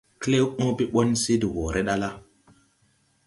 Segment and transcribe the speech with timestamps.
[0.21, 2.09] Klɛw õõbe ɓɔn se de wɔɔre ɗa la,